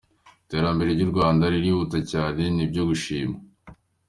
[0.43, 3.37] Iterambere ry’u Rwanda ririhuta cyane, ni ibyo gushimwa.